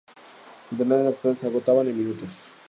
En 0.71 0.71
Internet, 0.71 1.03
las 1.05 1.13
entradas 1.17 1.37
se 1.37 1.45
agotaban 1.47 1.87
en 1.87 1.95
minutos. 1.95 2.47